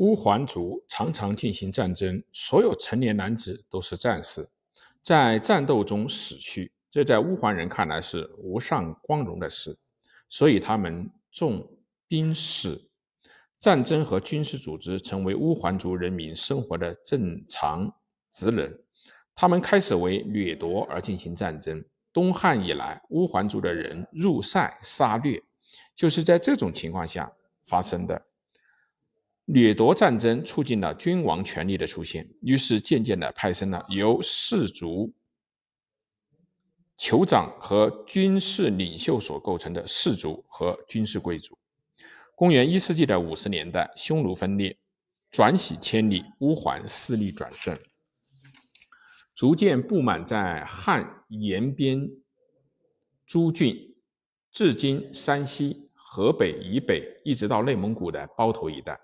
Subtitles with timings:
[0.00, 4.48] 乌桓族常常进行战争，所有成年男子都是战士，
[5.02, 9.76] 在战斗中死去，这在乌桓人看来是无上光荣的事，
[10.26, 11.68] 所以他们重
[12.08, 12.88] 兵士。
[13.58, 17.94] 战争和军事组织成为乌桓族人民生活的正常
[18.32, 18.74] 职能，
[19.34, 21.84] 他们开始为掠夺而进行战争。
[22.10, 25.42] 东汉以来，乌桓族的人入塞杀掠，
[25.94, 27.30] 就是在这种情况下
[27.66, 28.29] 发生的。
[29.52, 35.12] 掠夺战争促进了君王权力的出现，于是渐渐地派生了由氏族、
[36.96, 41.58] 酋长和军事领袖所构成的氏族和军事贵族。
[42.36, 44.78] 公元一世纪的五十年代，匈奴分裂，
[45.32, 47.76] 转徙千里，乌桓势力转盛，
[49.34, 52.08] 逐渐布满在汉延边
[53.26, 53.76] 诸郡，
[54.52, 58.96] 至今山西、河北以北，一直到内蒙古的包头一带。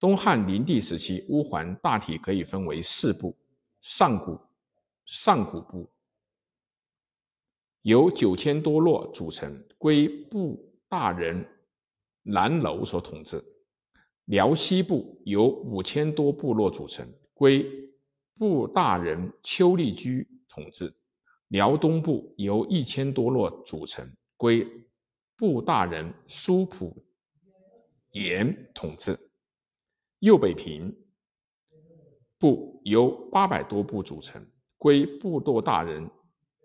[0.00, 3.36] 东汉灵帝时期，乌桓大体可以分为四部：
[3.82, 4.40] 上古、
[5.04, 5.86] 上古部
[7.82, 11.46] 由九千多落组成，归部大人
[12.22, 13.44] 南楼所统治；
[14.24, 17.70] 辽西部由五千多部落组成，归
[18.38, 20.86] 部大人丘利居统治；
[21.48, 24.66] 辽东部由一千多落组成，归
[25.36, 27.04] 部大人苏普
[28.12, 29.29] 炎统治。
[30.20, 30.94] 右北平
[32.38, 36.10] 部由八百多部组成，归部落大人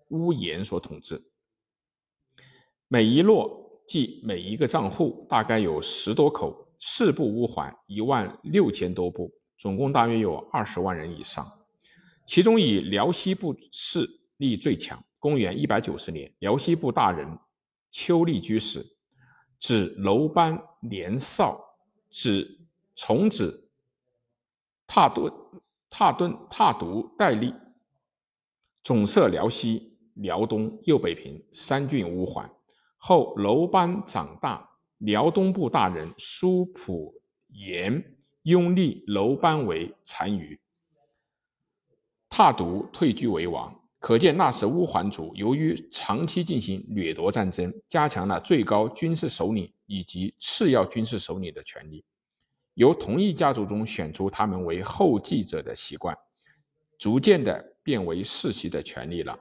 [0.10, 1.22] 乌延所统治。
[2.90, 11.50] 每一落即每一个账户大概有十多口，四部乌桓一万六千多部，总共大约有二十万人以上。
[12.28, 14.06] 其中以辽西部势
[14.38, 15.02] 力最强。
[15.18, 17.26] 公元一百九十年，辽西部大人
[17.90, 18.86] 丘利居士
[19.60, 21.58] 指楼班年少，
[22.10, 22.65] 指。
[22.96, 23.70] 从子
[24.88, 25.32] 踏顿、
[25.90, 27.54] 踏顿、踏独代立，
[28.82, 32.50] 总摄辽西、辽东、右北平三郡乌桓。
[32.98, 34.68] 后楼班长大，
[35.00, 37.14] 辽东部大人苏普
[37.50, 40.60] 延拥立楼班为单于，
[42.30, 43.78] 踏独退居为王。
[44.00, 52.06] 可见那时乌桓族由于长期进行掠夺战争，加强了最高军事首领以及次要军事首领的权力。
[52.76, 56.18] 由同一家族中选出他们为后继者的习惯，
[57.00, 59.38] 逐渐的变为世袭的权利了。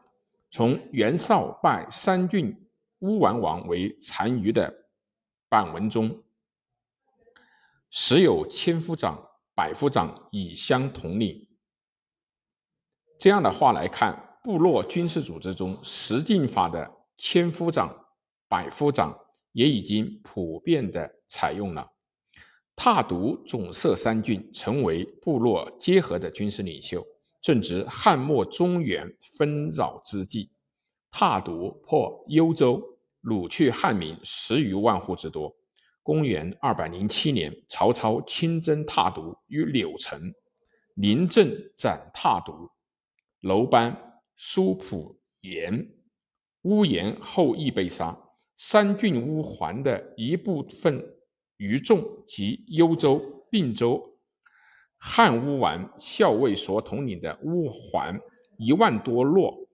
[0.51, 2.57] 从袁绍拜三郡
[3.01, 4.73] 乌丸王为单于的
[5.49, 6.23] 版文中，
[7.91, 11.49] 时有千夫长、百夫长以相统领。
[13.19, 18.07] 这样的话来看，部落军事组织中十进法的千夫长、
[18.49, 19.19] 百夫长
[19.53, 21.94] 也已经普遍的采用了。
[22.77, 27.07] 踏独总摄三郡，成为部落结合的军事领袖，
[27.41, 30.51] 正值汉末中原纷扰之际。
[31.11, 32.83] 踏独破幽州，
[33.23, 35.55] 掳去汉民十余万户之多。
[36.03, 40.35] 公元二百零七年，曹操亲征踏独于柳城，
[40.97, 42.69] 临阵斩踏独、
[43.41, 45.89] 楼班、苏普延、
[46.63, 48.19] 乌延后亦被杀。
[48.57, 51.03] 三郡乌桓的一部分。
[51.57, 54.19] 于众及幽州、并州
[54.97, 58.19] 汉乌丸校尉所统领的乌桓
[58.59, 59.69] 一万多落，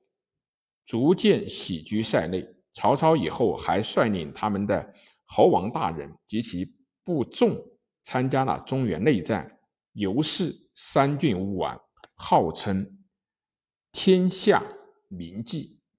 [0.84, 2.46] 逐渐徙居塞内。
[2.72, 6.72] 曹操以后还率领他们的侯王大人及其
[7.04, 7.56] 部众
[8.04, 9.58] 参加了中原内战，
[9.92, 11.80] 尤是三郡乌丸
[12.14, 13.04] 号称
[13.90, 14.62] 天下
[15.08, 15.79] 名妓。